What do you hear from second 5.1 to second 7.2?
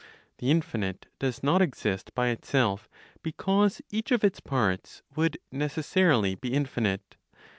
would necessarily be infinite.